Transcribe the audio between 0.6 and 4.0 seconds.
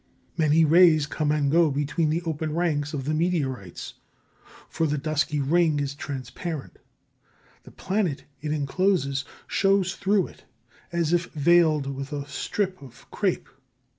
rays come and go between the open ranks of the meteorites.